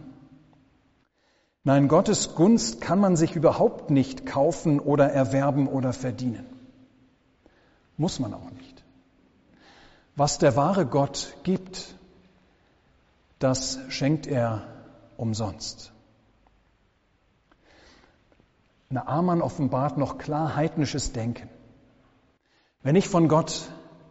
Nein, 1.65 1.87
Gottes 1.87 2.35
Gunst 2.35 2.81
kann 2.81 2.99
man 2.99 3.15
sich 3.15 3.37
überhaupt 3.37 3.91
nicht 3.91 4.27
kaufen 4.27 4.81
oder 4.81 5.09
erwerben 5.13 5.69
oder 5.69 5.93
verdienen. 5.93 6.47
Muss 7.97 8.19
man 8.19 8.35
auch 8.35 8.51
nicht. 8.51 8.83
Was 10.17 10.39
der 10.39 10.57
wahre 10.57 10.87
Gott 10.87 11.37
gibt, 11.45 11.95
das 13.43 13.79
schenkt 13.89 14.27
er 14.27 14.63
umsonst. 15.17 15.93
Naaman 18.89 19.43
offenbart 19.43 19.99
noch 19.99 20.19
klar 20.19 20.55
heidnisches 20.55 21.13
Denken. 21.13 21.49
Wenn 22.83 22.97
ich 22.97 23.09
von 23.09 23.29
Gott 23.29 23.71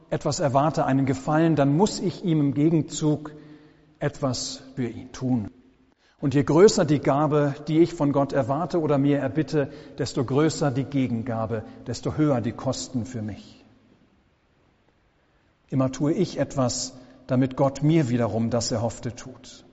etwas 0.10 0.40
erwarte, 0.40 0.86
einen 0.86 1.06
Gefallen, 1.06 1.56
dann 1.56 1.76
muss 1.76 2.00
ich 2.00 2.24
ihm 2.24 2.40
im 2.40 2.54
Gegenzug 2.54 3.32
etwas 4.00 4.64
für 4.76 4.88
ihn 4.88 5.12
tun. 5.12 5.52
Und 6.20 6.34
je 6.34 6.44
größer 6.44 6.86
die 6.86 7.00
Gabe, 7.00 7.56
die 7.68 7.80
ich 7.80 7.94
von 7.94 8.12
Gott 8.12 8.34
erwarte 8.34 8.80
oder 8.80 8.98
mir 8.98 9.20
erbitte, 9.20 9.72
desto 9.98 10.24
größer 10.24 10.72
die 10.72 10.84
Gegengabe, 10.84 11.64
desto 11.88 12.16
höher 12.16 12.42
die 12.42 12.52
Kosten 12.52 13.06
für 13.06 13.22
mich. 13.22 13.64
Immer 15.70 15.92
tue 15.92 16.14
ich 16.14 16.38
etwas, 16.38 16.94
damit 17.32 17.56
Gott 17.56 17.82
mir 17.82 18.10
wiederum 18.10 18.50
das 18.50 18.74
Erhoffte 18.74 19.16
tut. 19.16 19.64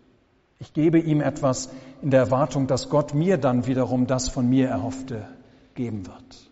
Ich 0.60 0.72
gebe 0.74 1.00
ihm 1.00 1.20
etwas 1.20 1.70
in 2.02 2.10
der 2.12 2.20
Erwartung, 2.20 2.68
dass 2.68 2.88
Gott 2.88 3.14
mir 3.14 3.36
dann 3.36 3.66
wiederum 3.66 4.06
das 4.06 4.28
von 4.28 4.48
mir 4.48 4.68
Erhoffte 4.68 5.26
geben 5.74 6.06
wird. 6.06 6.50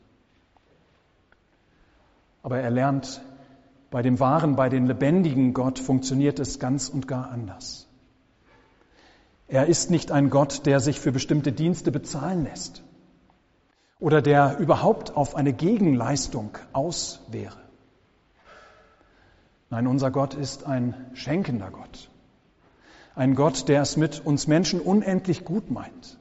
Aber 2.42 2.58
er 2.58 2.72
lernt, 2.72 3.22
bei 3.92 4.02
dem 4.02 4.18
wahren, 4.18 4.56
bei 4.56 4.68
dem 4.68 4.86
lebendigen 4.86 5.54
Gott 5.54 5.78
funktioniert 5.78 6.40
es 6.40 6.58
ganz 6.58 6.88
und 6.88 7.06
gar 7.06 7.30
anders. 7.30 7.86
Er 9.46 9.66
ist 9.66 9.92
nicht 9.92 10.10
ein 10.10 10.28
Gott, 10.28 10.66
der 10.66 10.80
sich 10.80 10.98
für 10.98 11.12
bestimmte 11.12 11.52
Dienste 11.52 11.92
bezahlen 11.92 12.42
lässt 12.42 12.82
oder 14.00 14.22
der 14.22 14.58
überhaupt 14.58 15.16
auf 15.16 15.36
eine 15.36 15.52
Gegenleistung 15.52 16.58
aus 16.72 17.20
wäre. 17.30 17.65
Nein, 19.70 19.86
unser 19.86 20.10
Gott 20.10 20.34
ist 20.34 20.64
ein 20.64 20.94
schenkender 21.14 21.70
Gott. 21.70 22.10
Ein 23.14 23.34
Gott, 23.34 23.68
der 23.68 23.82
es 23.82 23.96
mit 23.96 24.24
uns 24.24 24.46
Menschen 24.46 24.80
unendlich 24.80 25.44
gut 25.44 25.70
meint. 25.70 26.18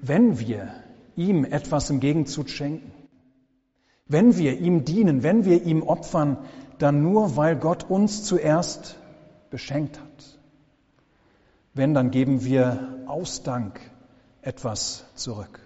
Wenn 0.00 0.38
wir 0.38 0.72
ihm 1.16 1.44
etwas 1.44 1.90
im 1.90 2.00
Gegenzug 2.00 2.48
schenken, 2.48 2.92
wenn 4.06 4.36
wir 4.36 4.58
ihm 4.58 4.84
dienen, 4.84 5.22
wenn 5.22 5.44
wir 5.44 5.62
ihm 5.62 5.82
opfern, 5.82 6.38
dann 6.78 7.02
nur, 7.02 7.36
weil 7.36 7.56
Gott 7.56 7.88
uns 7.88 8.24
zuerst 8.24 8.96
beschenkt 9.50 10.00
hat. 10.00 10.38
Wenn, 11.74 11.94
dann 11.94 12.10
geben 12.10 12.44
wir 12.44 13.04
aus 13.06 13.42
Dank 13.42 13.80
etwas 14.42 15.04
zurück. 15.14 15.60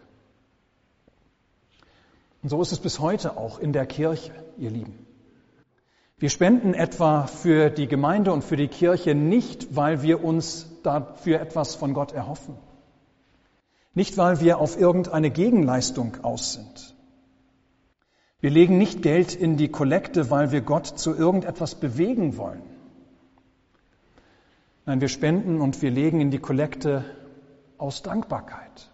Und 2.42 2.48
so 2.48 2.60
ist 2.60 2.72
es 2.72 2.78
bis 2.78 3.00
heute 3.00 3.36
auch 3.36 3.58
in 3.58 3.72
der 3.72 3.86
Kirche, 3.86 4.32
ihr 4.58 4.70
Lieben. 4.70 5.03
Wir 6.24 6.30
spenden 6.30 6.72
etwa 6.72 7.26
für 7.26 7.68
die 7.68 7.86
Gemeinde 7.86 8.32
und 8.32 8.42
für 8.42 8.56
die 8.56 8.68
Kirche 8.68 9.14
nicht, 9.14 9.76
weil 9.76 10.00
wir 10.00 10.24
uns 10.24 10.66
dafür 10.82 11.38
etwas 11.38 11.74
von 11.74 11.92
Gott 11.92 12.12
erhoffen. 12.12 12.56
Nicht, 13.92 14.16
weil 14.16 14.40
wir 14.40 14.58
auf 14.58 14.80
irgendeine 14.80 15.30
Gegenleistung 15.30 16.16
aus 16.22 16.54
sind. 16.54 16.94
Wir 18.40 18.48
legen 18.48 18.78
nicht 18.78 19.02
Geld 19.02 19.34
in 19.34 19.58
die 19.58 19.68
Kollekte, 19.68 20.30
weil 20.30 20.50
wir 20.50 20.62
Gott 20.62 20.86
zu 20.86 21.14
irgendetwas 21.14 21.74
bewegen 21.74 22.38
wollen. 22.38 22.62
Nein, 24.86 25.02
wir 25.02 25.08
spenden 25.08 25.60
und 25.60 25.82
wir 25.82 25.90
legen 25.90 26.22
in 26.22 26.30
die 26.30 26.38
Kollekte 26.38 27.04
aus 27.76 28.02
Dankbarkeit. 28.02 28.88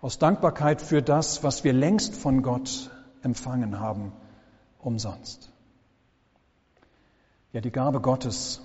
Aus 0.00 0.20
Dankbarkeit 0.20 0.80
für 0.80 1.02
das, 1.02 1.42
was 1.42 1.64
wir 1.64 1.72
längst 1.72 2.14
von 2.14 2.42
Gott 2.42 2.92
empfangen 3.24 3.80
haben, 3.80 4.12
umsonst. 4.78 5.50
Ja, 7.56 7.62
die 7.62 7.72
Gabe 7.72 8.00
Gottes, 8.00 8.60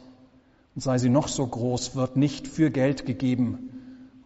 sei 0.75 0.97
sie 0.97 1.07
noch 1.07 1.29
so 1.29 1.47
groß, 1.47 1.95
wird 1.95 2.17
nicht 2.17 2.45
für 2.45 2.71
Geld 2.71 3.05
gegeben 3.05 3.69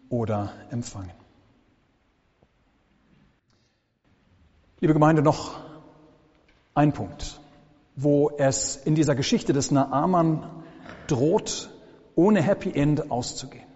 oder 0.08 0.54
empfangen. 0.70 1.12
Liebe 4.80 4.92
Gemeinde, 4.92 5.22
noch 5.22 5.60
ein 6.74 6.92
Punkt, 6.92 7.40
wo 7.94 8.32
es 8.38 8.74
in 8.74 8.96
dieser 8.96 9.14
Geschichte 9.14 9.52
des 9.52 9.70
Naaman 9.70 10.50
droht, 11.06 11.70
ohne 12.16 12.42
Happy 12.42 12.72
End 12.72 13.08
auszugehen. 13.08 13.68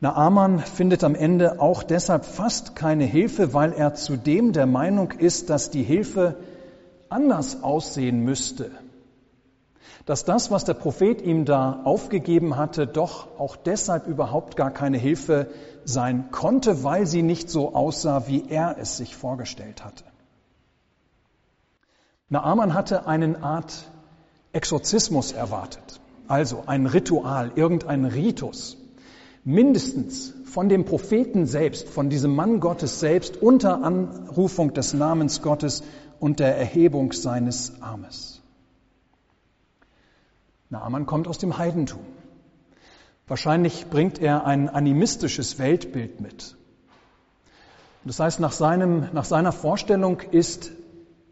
Naaman 0.00 0.58
findet 0.58 1.04
am 1.04 1.14
Ende 1.14 1.60
auch 1.60 1.84
deshalb 1.84 2.24
fast 2.24 2.74
keine 2.74 3.04
Hilfe, 3.04 3.54
weil 3.54 3.74
er 3.74 3.94
zudem 3.94 4.52
der 4.52 4.66
Meinung 4.66 5.12
ist, 5.12 5.50
dass 5.50 5.70
die 5.70 5.84
Hilfe 5.84 6.34
anders 7.08 7.62
aussehen 7.62 8.24
müsste. 8.24 8.72
Dass 10.08 10.24
das, 10.24 10.50
was 10.50 10.64
der 10.64 10.72
Prophet 10.72 11.20
ihm 11.20 11.44
da 11.44 11.82
aufgegeben 11.84 12.56
hatte, 12.56 12.86
doch 12.86 13.38
auch 13.38 13.56
deshalb 13.56 14.06
überhaupt 14.06 14.56
gar 14.56 14.70
keine 14.70 14.96
Hilfe 14.96 15.48
sein 15.84 16.30
konnte, 16.30 16.82
weil 16.82 17.06
sie 17.06 17.20
nicht 17.20 17.50
so 17.50 17.74
aussah, 17.74 18.26
wie 18.26 18.48
er 18.48 18.78
es 18.78 18.96
sich 18.96 19.14
vorgestellt 19.14 19.84
hatte. 19.84 20.04
Naaman 22.30 22.72
hatte 22.72 23.06
eine 23.06 23.42
Art 23.42 23.84
Exorzismus 24.52 25.32
erwartet, 25.32 26.00
also 26.26 26.62
ein 26.64 26.86
Ritual, 26.86 27.52
irgendein 27.54 28.06
Ritus 28.06 28.78
mindestens 29.44 30.32
von 30.46 30.70
dem 30.70 30.86
Propheten 30.86 31.44
selbst, 31.44 31.86
von 31.86 32.08
diesem 32.08 32.34
Mann 32.34 32.60
Gottes 32.60 32.98
selbst 32.98 33.36
unter 33.42 33.84
Anrufung 33.84 34.72
des 34.72 34.94
Namens 34.94 35.42
Gottes 35.42 35.82
und 36.18 36.40
der 36.40 36.56
Erhebung 36.56 37.12
seines 37.12 37.74
Armes. 37.82 38.37
Naaman 40.70 41.06
kommt 41.06 41.28
aus 41.28 41.38
dem 41.38 41.56
Heidentum. 41.56 42.00
Wahrscheinlich 43.26 43.88
bringt 43.88 44.18
er 44.18 44.46
ein 44.46 44.68
animistisches 44.68 45.58
Weltbild 45.58 46.20
mit. 46.20 46.56
Das 48.04 48.20
heißt, 48.20 48.40
nach, 48.40 48.52
seinem, 48.52 49.08
nach 49.12 49.24
seiner 49.24 49.52
Vorstellung 49.52 50.20
ist 50.20 50.72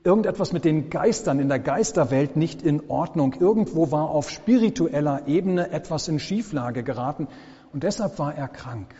irgendetwas 0.05 0.53
mit 0.53 0.65
den 0.65 0.91
Geistern 0.91 1.41
in 1.41 1.49
der 1.49 1.59
Geisterwelt 1.59 2.37
nicht 2.37 2.63
in 2.63 2.89
Ordnung. 2.89 3.35
Irgendwo 3.39 3.91
war 3.91 4.11
auf 4.11 4.31
spiritueller 4.31 5.27
Ebene 5.27 5.71
etwas 5.71 6.09
in 6.09 6.19
Schieflage 6.19 6.83
geraten 6.83 7.29
und 7.73 7.83
deshalb 7.83 8.19
war 8.19 8.35
er 8.35 8.49
krank. 8.49 8.95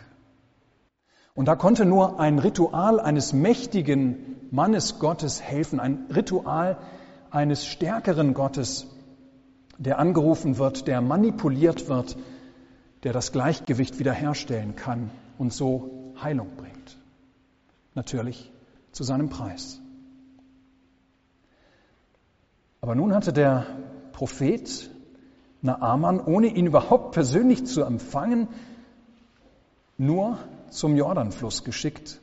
Und 1.35 1.49
da 1.49 1.55
konnte 1.55 1.85
nur 1.85 2.19
ein 2.19 2.39
Ritual 2.39 2.99
eines 2.99 3.33
mächtigen 3.35 4.49
Mannes 4.51 4.99
Gottes 4.99 5.43
helfen, 5.43 5.81
ein 5.81 6.07
Ritual 6.15 6.79
eines 7.31 7.67
stärkeren 7.67 8.33
Gottes, 8.33 8.87
der 9.79 9.99
angerufen 9.99 10.59
wird, 10.59 10.87
der 10.87 11.01
manipuliert 11.01 11.89
wird, 11.89 12.17
der 13.03 13.13
das 13.13 13.33
Gleichgewicht 13.33 13.99
wiederherstellen 13.99 14.77
kann 14.77 15.11
und 15.39 15.53
so 15.53 16.15
Heilung 16.21 16.57
bringt. 16.57 16.99
Natürlich 17.95 18.53
zu 18.93 19.05
seinem 19.05 19.29
Preis. 19.29 19.81
Aber 22.81 22.95
nun 22.95 23.15
hatte 23.15 23.33
der 23.33 23.67
Prophet 24.13 24.91
Naaman, 25.63 26.21
ohne 26.21 26.47
ihn 26.47 26.67
überhaupt 26.67 27.13
persönlich 27.13 27.67
zu 27.67 27.83
empfangen, 27.83 28.49
nur 29.99 30.39
zum 30.71 30.97
Jordanfluss 30.97 31.65
geschickt, 31.65 32.21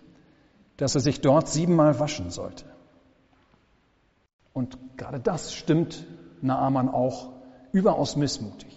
dass 0.77 0.95
er 0.95 1.01
sich 1.01 1.21
dort 1.21 1.49
siebenmal 1.49 1.99
waschen 1.99 2.29
sollte. 2.29 2.65
Und 4.53 4.77
gerade 4.97 5.19
das 5.19 5.53
stimmt 5.53 6.05
Naaman 6.41 6.89
auch 6.89 7.31
überaus 7.73 8.15
missmutig. 8.15 8.73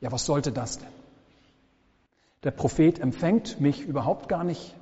Ja, 0.00 0.10
was 0.10 0.24
sollte 0.24 0.52
das 0.52 0.78
denn? 0.78 0.88
Der 2.42 2.52
Prophet 2.52 2.98
empfängt 2.98 3.60
mich 3.60 3.82
überhaupt 3.82 4.30
gar 4.30 4.44
nicht 4.44 4.74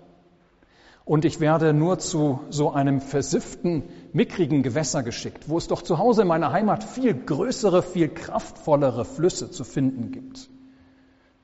und 1.04 1.24
ich 1.24 1.40
werde 1.40 1.72
nur 1.72 1.98
zu 1.98 2.40
so 2.50 2.70
einem 2.70 3.00
versifften, 3.00 3.82
mickrigen 4.12 4.62
Gewässer 4.62 5.02
geschickt, 5.02 5.48
wo 5.48 5.58
es 5.58 5.66
doch 5.66 5.82
zu 5.82 5.98
Hause 5.98 6.22
in 6.22 6.28
meiner 6.28 6.52
Heimat 6.52 6.84
viel 6.84 7.14
größere, 7.14 7.82
viel 7.82 8.10
kraftvollere 8.10 9.04
Flüsse 9.04 9.50
zu 9.50 9.64
finden 9.64 10.12
gibt. 10.12 10.48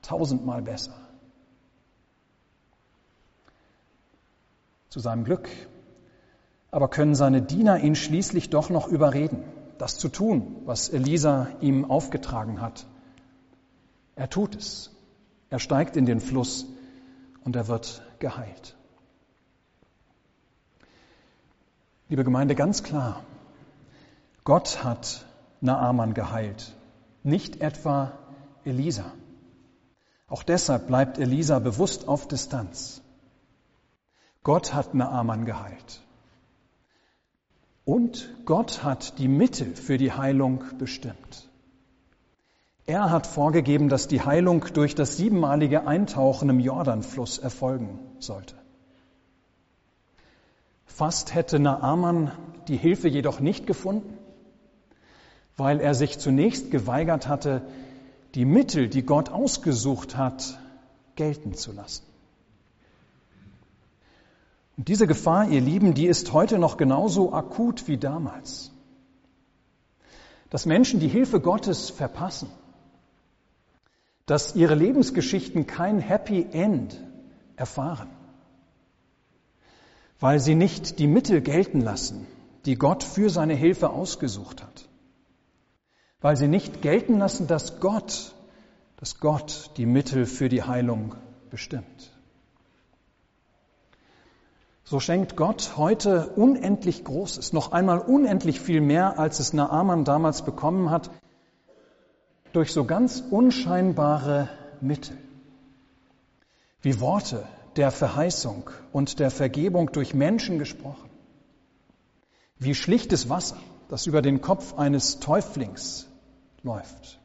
Tausendmal 0.02 0.62
besser. 0.62 0.92
Zu 4.90 5.00
seinem 5.00 5.24
Glück 5.24 5.48
aber 6.74 6.88
können 6.88 7.14
seine 7.14 7.40
Diener 7.40 7.78
ihn 7.78 7.94
schließlich 7.94 8.50
doch 8.50 8.68
noch 8.68 8.88
überreden, 8.88 9.44
das 9.78 9.98
zu 9.98 10.08
tun, 10.08 10.56
was 10.64 10.88
Elisa 10.88 11.48
ihm 11.60 11.90
aufgetragen 11.90 12.60
hat. 12.60 12.86
Er 14.16 14.30
tut 14.30 14.54
es. 14.54 14.90
Er 15.50 15.58
steigt 15.58 15.96
in 15.96 16.06
den 16.06 16.20
Fluss 16.20 16.66
und 17.44 17.56
er 17.56 17.68
wird 17.68 18.02
geheilt. 18.18 18.76
Liebe 22.08 22.24
Gemeinde, 22.24 22.54
ganz 22.54 22.82
klar, 22.82 23.24
Gott 24.44 24.84
hat 24.84 25.24
Naaman 25.60 26.14
geheilt, 26.14 26.74
nicht 27.22 27.60
etwa 27.60 28.12
Elisa. 28.64 29.12
Auch 30.28 30.42
deshalb 30.42 30.86
bleibt 30.86 31.18
Elisa 31.18 31.58
bewusst 31.58 32.08
auf 32.08 32.28
Distanz. 32.28 33.00
Gott 34.42 34.74
hat 34.74 34.94
Naaman 34.94 35.46
geheilt. 35.46 36.03
Und 37.84 38.34
Gott 38.46 38.82
hat 38.82 39.18
die 39.18 39.28
Mittel 39.28 39.76
für 39.76 39.98
die 39.98 40.12
Heilung 40.12 40.64
bestimmt. 40.78 41.48
Er 42.86 43.10
hat 43.10 43.26
vorgegeben, 43.26 43.88
dass 43.88 44.08
die 44.08 44.22
Heilung 44.22 44.66
durch 44.74 44.94
das 44.94 45.16
siebenmalige 45.16 45.86
Eintauchen 45.86 46.50
im 46.50 46.60
Jordanfluss 46.60 47.38
erfolgen 47.38 47.98
sollte. 48.18 48.54
Fast 50.86 51.34
hätte 51.34 51.58
Naaman 51.58 52.32
die 52.68 52.76
Hilfe 52.76 53.08
jedoch 53.08 53.40
nicht 53.40 53.66
gefunden, 53.66 54.16
weil 55.56 55.80
er 55.80 55.94
sich 55.94 56.18
zunächst 56.18 56.70
geweigert 56.70 57.26
hatte, 57.26 57.62
die 58.34 58.44
Mittel, 58.44 58.88
die 58.88 59.02
Gott 59.02 59.30
ausgesucht 59.30 60.16
hat, 60.16 60.58
gelten 61.16 61.54
zu 61.54 61.72
lassen. 61.72 62.04
Und 64.76 64.88
diese 64.88 65.06
Gefahr, 65.06 65.48
ihr 65.48 65.60
Lieben, 65.60 65.94
die 65.94 66.06
ist 66.06 66.32
heute 66.32 66.58
noch 66.58 66.76
genauso 66.76 67.32
akut 67.32 67.86
wie 67.88 67.98
damals. 67.98 68.72
Dass 70.50 70.66
Menschen 70.66 71.00
die 71.00 71.08
Hilfe 71.08 71.40
Gottes 71.40 71.90
verpassen, 71.90 72.48
dass 74.26 74.56
ihre 74.56 74.74
Lebensgeschichten 74.74 75.66
kein 75.66 75.98
Happy 75.98 76.46
End 76.52 77.00
erfahren 77.56 78.10
weil 80.24 80.40
sie 80.40 80.54
nicht 80.54 80.98
die 81.00 81.06
Mittel 81.06 81.42
gelten 81.42 81.82
lassen, 81.82 82.26
die 82.64 82.76
Gott 82.76 83.02
für 83.02 83.28
seine 83.28 83.54
Hilfe 83.54 83.90
ausgesucht 83.90 84.62
hat. 84.62 84.88
Weil 86.22 86.36
sie 86.36 86.48
nicht 86.48 86.80
gelten 86.80 87.18
lassen, 87.18 87.46
dass 87.46 87.78
Gott, 87.78 88.34
dass 88.96 89.20
Gott 89.20 89.72
die 89.76 89.84
Mittel 89.84 90.24
für 90.24 90.48
die 90.48 90.62
Heilung 90.62 91.14
bestimmt. 91.50 92.13
So 94.86 95.00
schenkt 95.00 95.34
Gott 95.34 95.78
heute 95.78 96.28
unendlich 96.36 97.04
Großes, 97.04 97.54
noch 97.54 97.72
einmal 97.72 98.00
unendlich 98.00 98.60
viel 98.60 98.82
mehr, 98.82 99.18
als 99.18 99.40
es 99.40 99.54
Naaman 99.54 100.04
damals 100.04 100.42
bekommen 100.42 100.90
hat, 100.90 101.10
durch 102.52 102.70
so 102.72 102.84
ganz 102.84 103.22
unscheinbare 103.30 104.50
Mittel, 104.82 105.16
wie 106.82 107.00
Worte, 107.00 107.46
der 107.76 107.90
Verheißung 107.90 108.70
und 108.92 109.18
der 109.18 109.30
Vergebung 109.30 109.90
durch 109.90 110.12
Menschen 110.12 110.58
gesprochen. 110.58 111.10
Wie 112.58 112.74
schlichtes 112.74 113.28
Wasser, 113.28 113.56
das 113.88 114.06
über 114.06 114.20
den 114.22 114.42
Kopf 114.42 114.74
eines 114.74 115.18
Täuflings 115.18 116.06
läuft. 116.62 117.18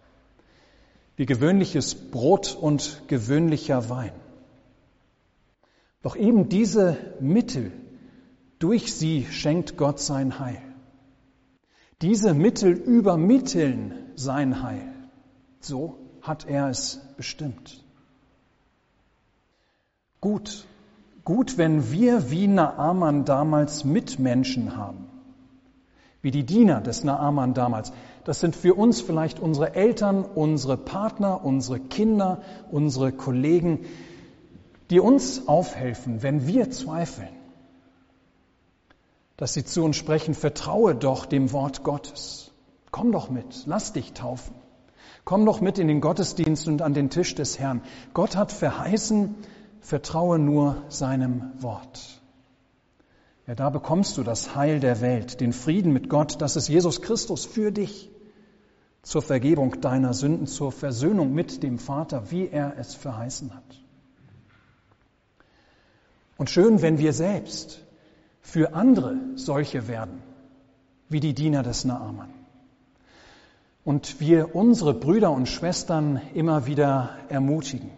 Wie 1.18 1.26
gewöhnliches 1.26 1.94
Brot 1.94 2.58
und 2.60 3.04
gewöhnlicher 3.08 3.90
Wein. 3.90 4.14
Doch 6.02 6.16
eben 6.16 6.50
diese 6.50 6.98
Mittel, 7.20 7.72
durch 8.60 8.94
sie 8.94 9.26
schenkt 9.26 9.78
Gott 9.78 10.00
sein 10.00 10.40
Heil. 10.40 10.62
Diese 12.02 12.34
Mittel 12.34 12.72
übermitteln 12.72 13.94
sein 14.16 14.64
Heil. 14.64 14.94
So 15.60 15.98
hat 16.22 16.48
er 16.48 16.70
es 16.70 17.02
bestimmt. 17.18 17.84
Gut, 20.22 20.66
gut, 21.24 21.58
wenn 21.58 21.92
wir 21.92 22.32
wie 22.32 22.48
Naaman 22.48 23.26
damals 23.26 23.84
Mitmenschen 23.84 24.76
haben, 24.78 25.08
wie 26.22 26.32
die 26.32 26.46
Diener 26.46 26.82
des 26.82 27.04
Naaman 27.04 27.54
damals. 27.54 27.92
Das 28.26 28.40
sind 28.42 28.56
für 28.56 28.74
uns 28.74 29.02
vielleicht 29.02 29.40
unsere 29.40 29.76
Eltern, 29.76 30.24
unsere 30.24 30.78
Partner, 30.78 31.44
unsere 31.44 31.80
Kinder, 31.80 32.42
unsere 32.70 33.12
Kollegen, 33.14 33.86
die 34.90 35.00
uns 35.00 35.48
aufhelfen, 35.48 36.24
wenn 36.24 36.48
wir 36.48 36.72
zweifeln. 36.72 37.30
Dass 39.38 39.54
sie 39.54 39.64
zu 39.64 39.84
uns 39.84 39.96
sprechen, 39.96 40.34
vertraue 40.34 40.96
doch 40.96 41.26
dem 41.26 41.52
Wort 41.52 41.84
Gottes. 41.84 42.52
Komm 42.92 43.12
doch 43.12 43.30
mit, 43.30 43.64
lass 43.66 43.94
dich 43.94 44.14
taufen. 44.14 44.56
Komm 45.26 45.46
doch 45.46 45.62
mit 45.62 45.78
in 45.78 45.88
den 45.88 46.02
Gottesdienst 46.02 46.68
und 46.68 46.82
an 46.82 46.94
den 46.94 47.10
Tisch 47.10 47.36
des 47.36 47.60
Herrn. 47.60 47.82
Gott 48.14 48.36
hat 48.36 48.52
verheißen, 48.52 49.36
vertraue 49.80 50.40
nur 50.40 50.84
seinem 50.90 51.52
Wort. 51.62 52.20
Ja, 53.46 53.56
da 53.56 53.70
bekommst 53.70 54.18
du 54.18 54.24
das 54.24 54.56
Heil 54.56 54.80
der 54.80 55.02
Welt, 55.02 55.40
den 55.40 55.54
Frieden 55.54 55.94
mit 55.94 56.10
Gott, 56.10 56.42
das 56.42 56.56
ist 56.56 56.68
Jesus 56.68 57.02
Christus 57.02 57.46
für 57.46 57.72
dich 57.72 58.10
zur 59.02 59.22
Vergebung 59.22 59.80
deiner 59.82 60.14
Sünden, 60.14 60.48
zur 60.48 60.72
Versöhnung 60.72 61.34
mit 61.34 61.64
dem 61.64 61.80
Vater, 61.80 62.32
wie 62.32 62.48
er 62.48 62.78
es 62.78 62.94
verheißen 62.96 63.56
hat. 63.56 63.89
Und 66.40 66.50
schön, 66.50 66.82
wenn 66.82 67.00
wir 67.00 67.12
selbst 67.12 67.82
für 68.40 68.74
andere 68.74 69.18
solche 69.36 69.90
werden, 69.90 70.24
wie 71.10 71.20
die 71.20 71.34
Diener 71.34 71.64
des 71.64 71.84
Naaman. 71.84 72.34
Und 73.84 74.22
wir 74.22 74.56
unsere 74.56 74.94
Brüder 74.94 75.32
und 75.32 75.50
Schwestern 75.50 76.22
immer 76.34 76.66
wieder 76.66 77.18
ermutigen. 77.28 77.92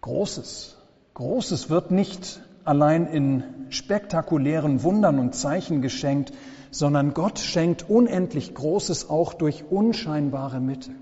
Großes, 0.00 0.78
Großes 1.12 1.68
wird 1.68 1.90
nicht 1.90 2.40
allein 2.64 3.08
in 3.08 3.44
spektakulären 3.68 4.82
Wundern 4.82 5.18
und 5.18 5.34
Zeichen 5.34 5.82
geschenkt, 5.82 6.32
sondern 6.70 7.12
Gott 7.12 7.40
schenkt 7.40 7.90
unendlich 7.90 8.54
Großes 8.54 9.10
auch 9.10 9.34
durch 9.34 9.64
unscheinbare 9.70 10.60
Mittel. 10.60 10.94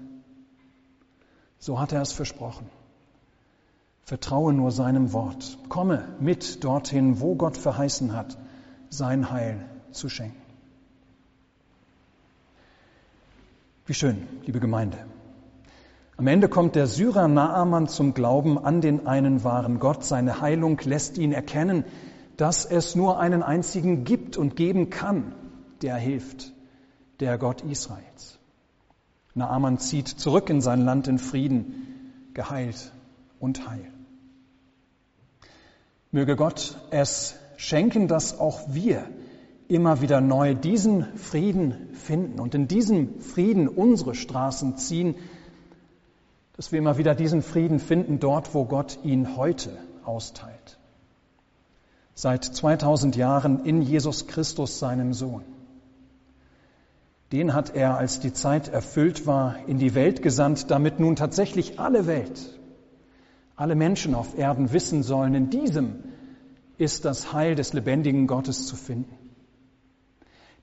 So 1.61 1.79
hat 1.79 1.93
er 1.93 2.03
es 2.03 2.11
versprochen. 2.11 2.67
Vertraue 4.05 4.53
nur 4.53 4.71
seinem 4.71 5.13
Wort. 5.13 5.59
Komme 5.69 6.09
mit 6.19 6.65
dorthin, 6.65 7.21
wo 7.21 7.35
Gott 7.35 7.57
verheißen 7.57 8.15
hat, 8.15 8.37
sein 8.89 9.31
Heil 9.31 9.65
zu 9.93 10.09
schenken. 10.09 10.41
Wie 13.87 13.95
schön, 13.95 14.27
liebe 14.45 14.61
Gemeinde. 14.61 14.99
Am 16.17 16.27
Ende 16.27 16.49
kommt 16.49 16.77
der 16.77 16.87
Syrer 16.87 17.27
Naaman 17.27 17.89
zum 17.89 18.15
Glauben 18.15 18.59
an 18.59 18.81
den 18.81 19.07
einen 19.07 19.45
wahren 19.45 19.79
Gott. 19.79 20.05
Seine 20.05 20.41
Heilung 20.41 20.79
lässt 20.85 21.19
ihn 21.19 21.33
erkennen, 21.33 21.85
dass 22.37 22.65
es 22.65 22.95
nur 22.95 23.19
einen 23.19 23.43
einzigen 23.43 24.05
gibt 24.05 24.37
und 24.37 24.57
geben 24.57 24.91
kann, 24.91 25.35
der 25.81 25.97
hilft, 25.97 26.53
der 27.21 27.39
Gott 27.39 27.63
Israels. 27.63 28.39
Naaman 29.35 29.79
zieht 29.79 30.09
zurück 30.09 30.51
in 30.51 30.61
sein 30.61 30.83
Land 30.83 31.09
in 31.09 31.19
Frieden, 31.19 32.31
geheilt 32.35 32.93
und 33.43 33.69
heil. 33.69 33.91
Möge 36.13 36.37
Gott 36.37 36.79
es 36.91 37.35
schenken, 37.57 38.07
dass 38.07 38.39
auch 38.39 38.61
wir 38.69 39.05
immer 39.69 40.01
wieder 40.01 40.21
neu 40.21 40.55
diesen 40.55 41.17
Frieden 41.17 41.89
finden 41.95 42.39
und 42.39 42.55
in 42.55 42.69
diesem 42.69 43.21
Frieden 43.21 43.69
unsere 43.69 44.15
Straßen 44.15 44.77
ziehen, 44.77 45.17
dass 46.55 46.71
wir 46.71 46.79
immer 46.79 46.99
wieder 46.99 47.15
diesen 47.15 47.43
Frieden 47.43 47.81
finden 47.81 48.21
dort, 48.21 48.55
wo 48.55 48.65
Gott 48.65 48.99
ihn 49.03 49.37
heute 49.37 49.77
austeilt. 50.05 50.79
Seit 52.15 52.45
2000 52.45 53.17
Jahren 53.17 53.65
in 53.65 53.83
Jesus 53.83 54.27
Christus, 54.27 54.79
seinem 54.79 55.15
Sohn. 55.15 55.45
Den 57.33 57.55
hat 57.55 57.75
er, 57.75 57.97
als 57.97 58.21
die 58.21 58.35
Zeit 58.35 58.69
erfüllt 58.69 59.27
war, 59.27 59.57
in 59.67 59.79
die 59.79 59.95
Welt 59.95 60.23
gesandt, 60.23 60.71
damit 60.71 61.01
nun 61.01 61.17
tatsächlich 61.17 61.81
alle 61.81 62.07
Welt, 62.07 62.61
alle 63.63 63.77
Menschen 63.77 64.17
auf 64.17 64.37
Erden 64.37 64.73
wissen 64.73 65.05
sollen, 65.05 65.35
in 65.37 65.49
diesem 65.49 66.03
ist 66.79 67.05
das 67.05 67.33
Heil 67.33 67.55
des 67.55 67.73
lebendigen 67.73 68.27
Gottes 68.27 68.67
zu 68.67 68.75
finden. 68.75 69.17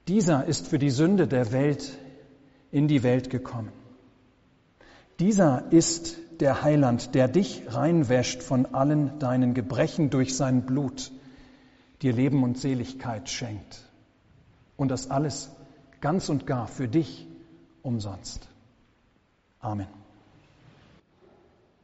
Dieser 0.09 0.43
ist 0.43 0.67
für 0.67 0.79
die 0.79 0.89
Sünde 0.89 1.25
der 1.25 1.53
Welt 1.53 1.97
in 2.71 2.89
die 2.89 3.01
Welt 3.01 3.29
gekommen. 3.29 3.71
Dieser 5.17 5.71
ist 5.71 6.17
der 6.41 6.61
Heiland, 6.61 7.15
der 7.15 7.29
dich 7.29 7.63
reinwäscht 7.67 8.43
von 8.43 8.65
allen 8.65 9.17
deinen 9.19 9.53
Gebrechen 9.53 10.09
durch 10.09 10.35
sein 10.35 10.65
Blut, 10.65 11.09
dir 12.01 12.11
Leben 12.11 12.43
und 12.43 12.57
Seligkeit 12.57 13.29
schenkt. 13.29 13.81
Und 14.75 14.91
das 14.91 15.09
alles 15.09 15.49
ganz 16.01 16.27
und 16.27 16.45
gar 16.45 16.67
für 16.67 16.89
dich 16.89 17.27
umsonst. 17.81 18.49
Amen. 19.61 19.98